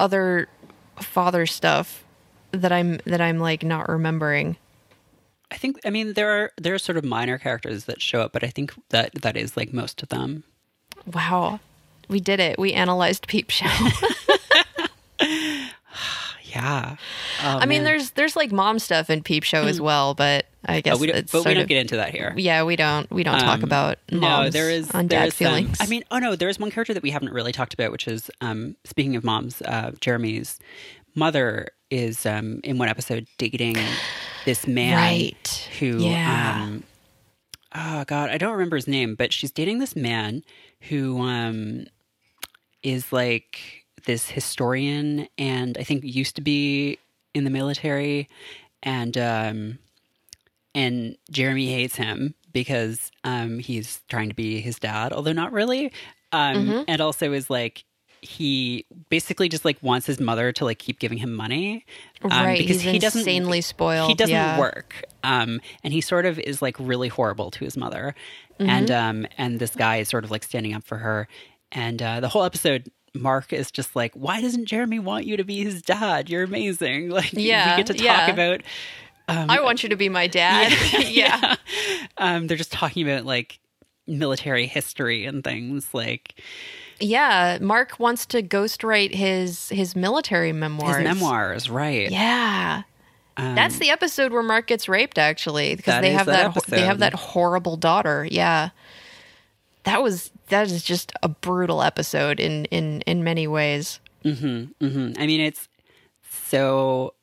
[0.00, 0.48] other
[1.00, 2.02] father stuff
[2.50, 4.56] that I'm that I'm like not remembering.
[5.50, 8.32] I think I mean there are there are sort of minor characters that show up,
[8.32, 10.44] but I think that that is like most of them.
[11.12, 11.60] Wow.
[12.08, 12.58] We did it.
[12.58, 13.66] We analyzed Peep Show.
[16.44, 16.96] Yeah.
[17.42, 17.84] Oh, I mean man.
[17.84, 21.08] there's there's like mom stuff in Peep Show as well, but I guess Oh, we
[21.08, 22.32] don't, it's but we don't of get into that here.
[22.34, 25.28] Yeah, we don't we don't talk Um, about moms no, there is on there dad
[25.28, 25.76] is some- feelings.
[25.80, 28.08] I mean, oh no, there is one character that we haven't really talked about, which
[28.08, 30.58] is um, speaking of moms, uh, Jeremy's
[31.14, 33.76] mother is um, in one episode dating
[34.46, 35.68] this man Right.
[35.78, 36.62] who Yeah.
[36.64, 36.84] um,
[37.74, 40.42] oh god, I don't remember his name, but she's dating this man
[40.88, 41.86] who um,
[42.82, 46.98] is like this historian and I think used to be
[47.34, 48.28] in the military
[48.82, 49.78] and um
[50.74, 55.92] and Jeremy hates him because um he's trying to be his dad, although not really.
[56.32, 56.82] Um Mm-hmm.
[56.88, 57.84] and also is like
[58.26, 61.84] he basically just like wants his mother to like keep giving him money.
[62.22, 64.08] Um, right, because he's he doesn't insanely spoiled.
[64.08, 64.58] he doesn't yeah.
[64.58, 68.14] work um and he sort of is like really horrible to his mother
[68.58, 68.70] Mm-hmm.
[68.70, 71.28] and um and this guy is sort of like standing up for her
[71.72, 75.44] and uh the whole episode mark is just like why doesn't jeremy want you to
[75.44, 78.30] be his dad you're amazing like Yeah, we get to talk yeah.
[78.30, 78.62] about
[79.28, 80.72] I want you to be my dad.
[81.08, 81.56] yeah.
[82.16, 83.58] um they're just talking about like
[84.06, 86.40] military history and things like
[87.00, 90.96] Yeah, Mark wants to ghostwrite his his military memoirs.
[90.96, 92.82] his memoirs right Yeah.
[93.38, 96.70] Um, That's the episode where Mark gets raped actually because they have that that, ho-
[96.70, 98.26] they have that horrible daughter.
[98.30, 98.70] Yeah.
[99.84, 104.00] That was that is just a brutal episode in in in many ways.
[104.22, 104.64] Hmm.
[104.80, 105.12] Hmm.
[105.18, 105.68] I mean, it's
[106.30, 107.14] so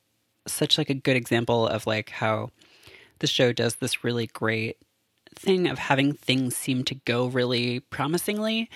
[0.46, 2.50] such like a good example of like how
[3.18, 4.76] the show does this really great
[5.34, 8.70] thing of having things seem to go really promisingly,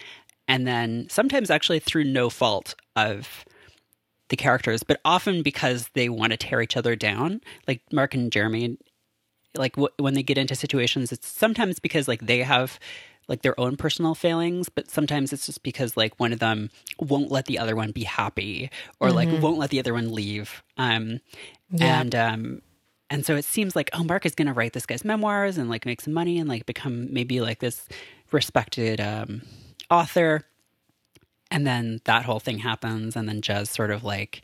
[0.49, 3.45] and then sometimes actually through no fault of
[4.31, 7.41] the characters, but often because they want to tear each other down.
[7.67, 8.79] Like Mark and Jeremy,
[9.57, 12.79] like w- when they get into situations, it's sometimes because like they have
[13.29, 17.31] like their own personal failings, but sometimes it's just because like one of them won't
[17.31, 18.71] let the other one be happy
[19.01, 20.63] or like won't let the other one leave.
[20.77, 21.21] Um,
[21.71, 22.01] Yeah.
[22.01, 22.63] and um,
[23.11, 25.69] and so it seems like oh, Mark is going to write this guy's memoirs and
[25.71, 27.87] like make some money and like become maybe like this
[28.33, 29.43] respected um,
[29.91, 30.45] author.
[31.51, 34.43] And then that whole thing happens, and then Jez sort of like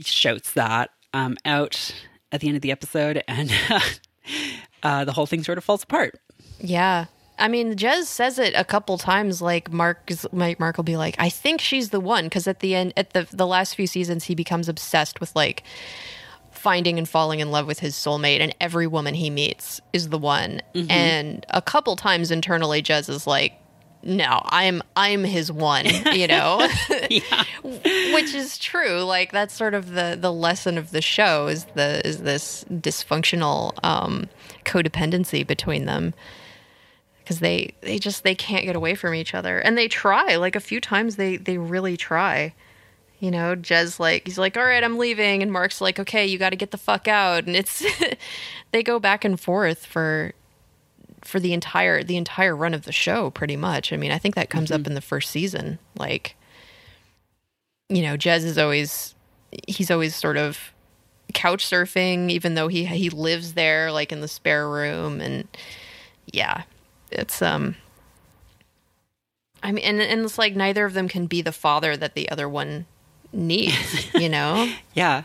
[0.00, 1.94] shouts that um, out
[2.32, 3.52] at the end of the episode, and
[4.82, 6.18] uh, the whole thing sort of falls apart.
[6.58, 7.06] Yeah.
[7.38, 9.40] I mean, Jez says it a couple times.
[9.40, 12.74] Like Mark, Mike, Mark will be like, "I think she's the one," because at the
[12.74, 15.62] end, at the the last few seasons, he becomes obsessed with like
[16.52, 20.18] finding and falling in love with his soulmate, and every woman he meets is the
[20.18, 20.60] one.
[20.90, 23.54] And a couple times internally, Jez is like,
[24.02, 26.58] no, I'm I'm his one, you know,
[27.62, 29.02] which is true.
[29.02, 33.72] Like that's sort of the the lesson of the show is the is this dysfunctional
[33.84, 34.28] um,
[34.64, 36.14] codependency between them
[37.18, 40.56] because they they just they can't get away from each other and they try like
[40.56, 42.54] a few times they they really try.
[43.18, 46.38] You know, Jez like he's like, "All right, I'm leaving," and Mark's like, "Okay, you
[46.38, 47.84] got to get the fuck out." And it's
[48.72, 50.32] they go back and forth for
[51.22, 53.92] for the entire the entire run of the show pretty much.
[53.92, 54.82] I mean, I think that comes mm-hmm.
[54.82, 55.78] up in the first season.
[55.98, 56.36] Like
[57.88, 59.14] you know, Jez is always
[59.66, 60.72] he's always sort of
[61.34, 65.46] couch surfing even though he he lives there like in the spare room and
[66.26, 66.62] yeah.
[67.10, 67.76] It's um
[69.62, 72.30] I mean and and it's like neither of them can be the father that the
[72.30, 72.86] other one
[73.32, 74.72] needs, you know?
[74.94, 75.24] yeah.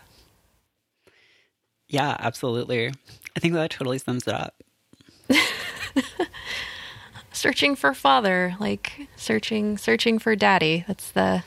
[1.88, 2.92] Yeah, absolutely.
[3.36, 4.56] I think that totally sums it up.
[7.32, 10.86] searching for father, like searching searching for daddy.
[10.88, 11.44] That's the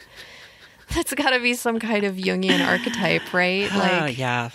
[0.94, 3.70] that's got to be some kind of Jungian archetype, right?
[3.72, 4.50] Like uh, yeah.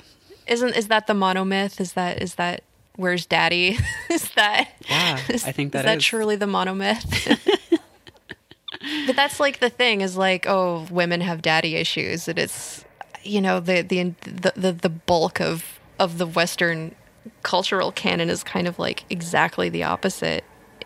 [0.48, 1.80] Isn't is that the monomyth?
[1.80, 2.64] Is that is that
[2.96, 3.78] where's daddy?
[4.10, 7.40] is that Yeah, I think that is that truly the monomyth?
[9.08, 12.84] but that's like the thing is like, oh, women have daddy issues and it's
[13.24, 16.96] you know, the the the the, the bulk of of the western
[17.44, 20.44] cultural canon is kind of like exactly the opposite,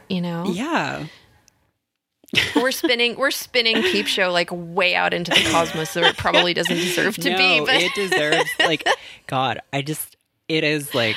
[0.10, 0.46] you know?
[0.46, 1.06] Yeah.
[2.56, 6.54] we're spinning we're spinning peep show like way out into the cosmos so it probably
[6.54, 8.86] doesn't deserve to no, be but it deserves like
[9.28, 10.18] god i just
[10.50, 11.16] it is like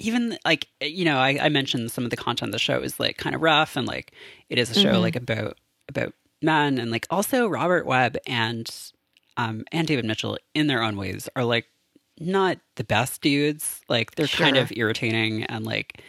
[0.00, 2.98] even like you know I, I, mentioned some of the content of the show is
[2.98, 4.12] like kind of rough and like
[4.48, 5.02] it is a show mm-hmm.
[5.02, 5.56] like about
[5.88, 6.12] about
[6.42, 8.68] men and like also robert webb and
[9.36, 11.66] um and david mitchell in their own ways are like
[12.20, 13.80] not the best dudes.
[13.88, 14.44] Like they're sure.
[14.44, 16.02] kind of irritating and like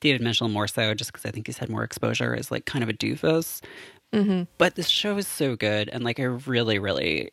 [0.00, 2.82] David Mitchell more so just because I think he's had more exposure is like kind
[2.82, 3.62] of a doofus.
[4.12, 4.44] Mm-hmm.
[4.58, 7.30] But this show is so good and like I really, really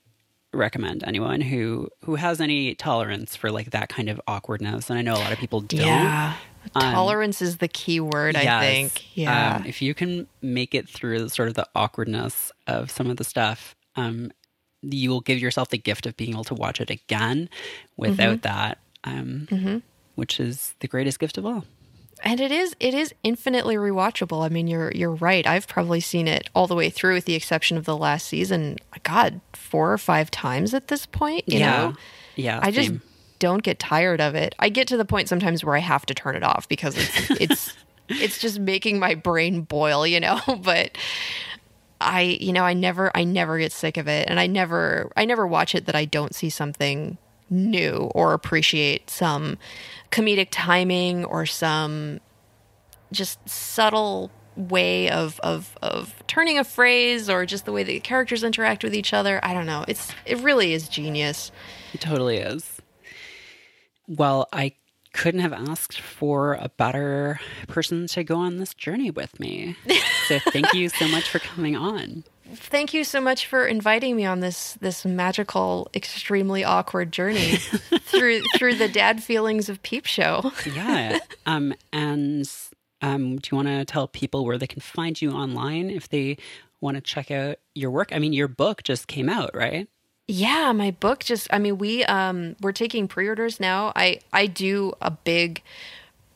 [0.52, 4.90] recommend anyone who who has any tolerance for like that kind of awkwardness.
[4.90, 5.82] And I know a lot of people don't.
[5.82, 6.36] Yeah.
[6.76, 8.48] Um, tolerance is the key word, yes.
[8.48, 9.18] I think.
[9.18, 9.58] Yeah.
[9.58, 13.24] Um, if you can make it through sort of the awkwardness of some of the
[13.24, 14.32] stuff, um,
[14.82, 17.50] you will give yourself the gift of being able to watch it again
[17.98, 18.42] without mm-hmm.
[18.42, 19.78] that, um, mm-hmm.
[20.16, 21.66] which is the greatest gift of all.
[22.22, 24.46] And it is it is infinitely rewatchable.
[24.46, 25.48] I mean, you're you're right.
[25.48, 28.78] I've probably seen it all the way through, with the exception of the last season.
[29.04, 31.46] God, four or five times at this point.
[31.48, 31.94] You yeah, know?
[32.36, 32.60] yeah.
[32.62, 32.92] I just
[33.40, 34.54] don't get tired of it.
[34.60, 37.32] I get to the point sometimes where I have to turn it off because it's
[37.42, 37.74] it's
[38.10, 40.06] it's just making my brain boil.
[40.06, 40.98] You know, but
[42.02, 45.26] I, you know, I never, I never get sick of it, and I never, I
[45.26, 47.18] never watch it that I don't see something
[47.50, 49.58] new or appreciate some
[50.12, 52.20] comedic timing or some
[53.12, 58.44] just subtle way of of of turning a phrase or just the way the characters
[58.44, 59.40] interact with each other.
[59.44, 59.86] I don't know.
[59.88, 61.52] It's it really is genius.
[61.94, 62.82] It totally is.
[64.08, 64.74] Well, I
[65.14, 69.76] couldn't have asked for a better person to go on this journey with me.
[70.28, 72.24] So thank you so much for coming on.
[72.54, 77.56] Thank you so much for inviting me on this this magical, extremely awkward journey
[78.02, 80.52] through through the dad feelings of Peep Show.
[80.66, 81.20] yeah.
[81.46, 82.50] Um and
[83.02, 86.38] um do you want to tell people where they can find you online if they
[86.82, 88.10] want to check out your work?
[88.14, 89.88] I mean, your book just came out, right?
[90.32, 93.92] Yeah, my book just I mean, we um we're taking pre-orders now.
[93.96, 95.64] I I do a big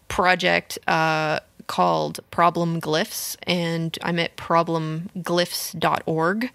[0.07, 6.51] project uh called Problem Glyphs and I'm at problemglyphs.org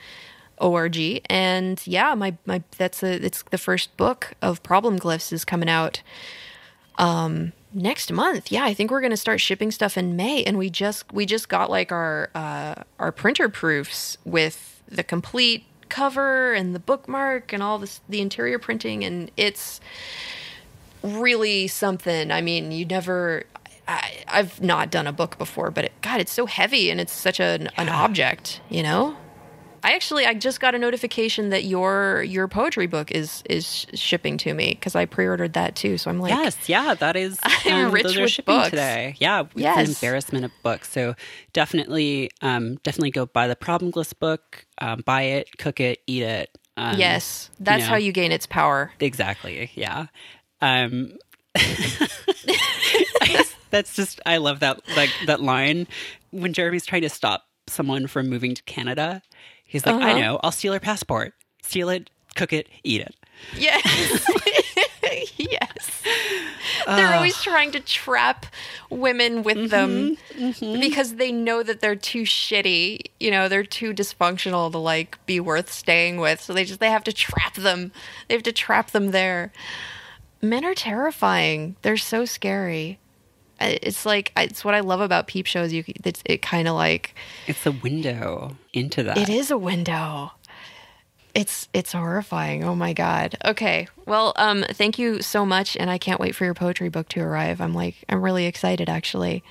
[0.61, 5.45] org and yeah my my that's a it's the first book of problem glyphs is
[5.45, 6.03] coming out
[6.99, 10.59] um next month yeah i think we're going to start shipping stuff in may and
[10.59, 16.53] we just we just got like our uh our printer proofs with the complete cover
[16.55, 19.81] and the bookmark and all this the interior printing and it's
[21.03, 22.31] really something.
[22.31, 23.45] I mean, you never
[23.87, 27.13] I, have not done a book before, but it, God, it's so heavy and it's
[27.13, 27.71] such an, yeah.
[27.79, 29.17] an object, you know.
[29.89, 34.37] I actually I just got a notification that your your poetry book is is shipping
[34.39, 35.97] to me because I pre-ordered that too.
[35.97, 37.39] So I'm like, yes, yeah, that is.
[37.43, 38.69] I'm um, rich those with shipping books.
[38.69, 39.15] today.
[39.19, 39.79] Yeah, it's yes.
[39.79, 40.93] an embarrassment of books.
[40.93, 41.15] So
[41.55, 44.67] definitely, um, definitely go buy the Problem Glyphs book.
[44.77, 46.51] Um, buy it, cook it, eat it.
[46.77, 48.93] Um, yes, that's you know, how you gain its power.
[49.01, 49.71] Exactly.
[49.75, 50.09] Yeah.
[50.61, 51.17] Um,
[53.71, 55.87] that's just I love that like that line
[56.31, 59.23] when Jeremy's trying to stop someone from moving to Canada.
[59.69, 60.05] He's like, uh-huh.
[60.05, 63.15] I know, I'll steal her passport, steal it, cook it, eat it.
[63.57, 64.27] Yes.
[65.37, 66.03] yes.
[66.87, 68.47] They're always trying to trap
[68.91, 70.17] women with them
[70.61, 73.01] because they know that they're too shitty.
[73.21, 76.41] You know, they're too dysfunctional to like be worth staying with.
[76.41, 77.93] So they just they have to trap them.
[78.27, 79.53] They have to trap them there.
[80.41, 81.77] Men are terrifying.
[81.83, 82.99] They're so scary.
[83.61, 85.73] It's like it's what I love about peep shows.
[85.73, 87.15] You, it's it kind of like
[87.47, 89.17] It's a window into that.
[89.17, 90.33] it is a window.
[91.35, 92.65] It's it's horrifying.
[92.65, 93.37] Oh my god.
[93.45, 93.87] Okay.
[94.07, 97.21] Well, um thank you so much and I can't wait for your poetry book to
[97.21, 97.61] arrive.
[97.61, 99.45] I'm like I'm really excited actually.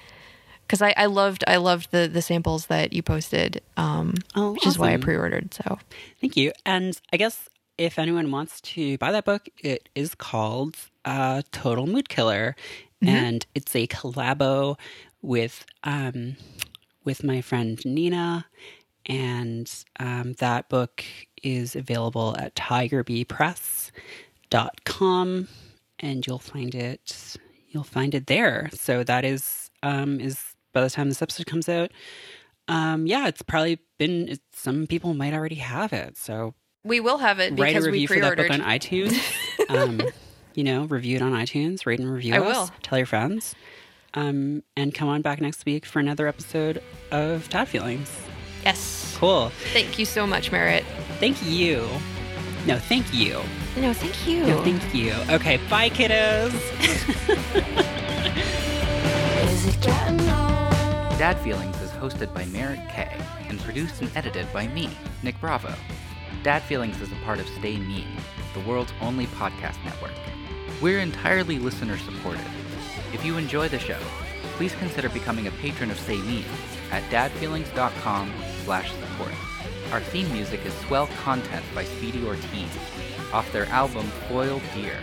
[0.68, 4.66] Cuz I I loved I loved the the samples that you posted um Oh, which
[4.68, 5.54] is why I pre-ordered.
[5.54, 5.80] So,
[6.20, 6.52] Thank you.
[6.66, 7.48] And I guess
[7.78, 12.56] if anyone wants to buy that book, it is called uh, Total Mood Killer,
[13.02, 14.80] and it's a collabo
[15.22, 16.38] with um,
[17.04, 18.48] with my friend Nina,
[19.06, 21.04] and um, that book
[21.44, 25.48] is available at tigerbpress.com,
[26.00, 27.38] and you'll find it
[27.70, 28.70] you'll find it there.
[28.74, 30.42] So that is um, is
[30.74, 31.92] by the time this episode comes out.
[32.68, 34.30] Um, yeah, it's probably been.
[34.30, 37.86] It's, some people might already have it, so we will have it write a because
[37.86, 38.50] we review for that pre-ordered.
[38.50, 40.14] book on iTunes.
[40.58, 42.44] you know, review it on iTunes, rate and review I us.
[42.58, 42.72] will.
[42.82, 43.54] Tell your friends.
[44.16, 46.82] Um, and come on back next week for another episode
[47.12, 48.12] of Dad Feelings.
[48.66, 49.16] yes.
[49.20, 49.52] Cool.
[49.72, 50.84] Thank you so much, Merritt.
[51.20, 51.88] Thank you.
[52.66, 53.40] No, thank you.
[53.78, 54.46] No, thank you.
[54.48, 55.14] No, thank you.
[55.30, 56.54] Okay, bye, kiddos.
[59.44, 59.82] Is it?
[61.20, 63.16] Dad Feelings is hosted by Merritt Kay
[63.50, 64.90] and produced and edited by me,
[65.24, 65.74] Nick Bravo.
[66.44, 68.08] Dad Feelings is a part of Stay Mean,
[68.54, 70.12] the world's only podcast network.
[70.82, 72.46] We're entirely listener supported.
[73.14, 74.00] If you enjoy the show,
[74.56, 76.46] please consider becoming a patron of Stay Mean
[76.92, 78.32] at dadfeelings.com
[78.64, 79.34] slash support.
[79.92, 82.78] Our theme music is Swell Content by Speedy Ortiz
[83.34, 84.98] off their album Foil Deer.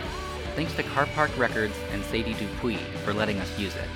[0.55, 3.89] Thanks to Car Park Records and Sadie Dupuis for letting us use it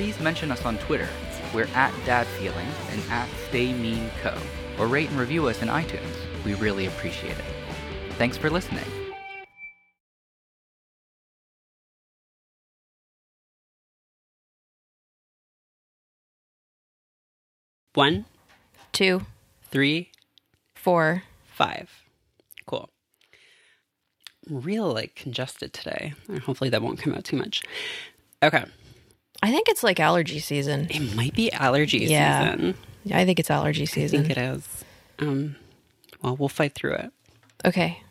[0.00, 1.10] please mention us on Twitter.
[1.52, 4.40] We're at DadFeelings and at StayMeanCo.
[4.78, 6.16] Or rate and review us in iTunes.
[6.42, 7.44] We really appreciate it.
[8.16, 8.99] Thanks for listening.
[17.94, 18.24] One,
[18.92, 19.26] Two,
[19.70, 20.10] three,
[20.74, 21.22] four.
[21.46, 21.90] five.
[22.66, 22.88] Cool.
[24.48, 26.14] Real like congested today.
[26.44, 27.62] Hopefully that won't come out too much.
[28.42, 28.64] Okay.
[29.42, 30.86] I think it's like allergy season.
[30.90, 32.54] It might be allergy Yeah.
[32.54, 32.74] season.
[33.12, 34.20] I think it's allergy season.
[34.20, 34.84] I think it is.
[35.18, 35.56] Um,
[36.22, 37.12] well, we'll fight through it.
[37.64, 38.02] Okay.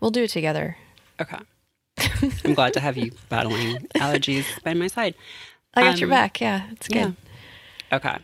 [0.00, 0.76] We'll do it together.
[1.20, 1.38] Okay.
[2.44, 5.14] I'm glad to have you battling allergies by my side.
[5.74, 6.40] I got your Um, back.
[6.40, 6.96] Yeah, it's good.
[7.90, 7.96] Yeah.
[7.96, 8.16] Okay.